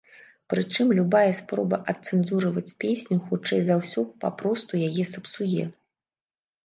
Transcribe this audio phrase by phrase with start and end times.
[0.53, 5.63] Прычым, любая спроба адцэнзураваць песню, хутчэй за ўсё, папросту яе сапсуе.